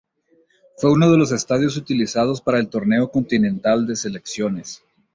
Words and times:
Fue 0.77 0.91
uno 0.91 1.11
de 1.11 1.17
los 1.19 1.31
estadios 1.31 1.77
utilizados 1.77 2.41
para 2.41 2.57
el 2.57 2.69
Torneo 2.69 3.11
continental 3.11 3.85
de 3.85 3.95
selecciones. 3.95 4.83